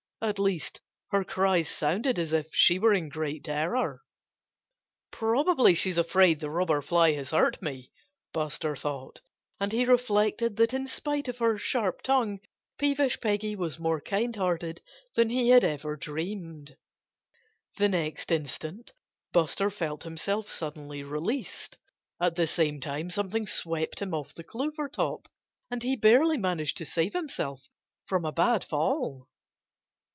[0.23, 4.01] At least, her cries sounded as if she were in great terror.
[5.09, 7.89] Probably she's afraid the Robber Fly has hurt me,
[8.31, 9.21] Buster thought.
[9.59, 12.39] And he reflected that in spite of her sharp tongue
[12.77, 14.83] Peevish Peggy was more kind hearted
[15.15, 16.77] than he had ever dreamed.
[17.77, 18.91] The next instant
[19.31, 21.79] Buster felt himself suddenly released.
[22.19, 25.27] At the same time something swept him off the clover top;
[25.71, 27.67] and he barely managed to save himself
[28.05, 29.27] from a bad fall.